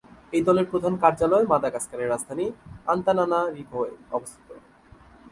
[0.33, 2.45] এই দলের প্রধান কার্যালয় মাদাগাস্কারের রাজধানী
[2.87, 4.47] আন্তানানারিভোয় অবস্থিত।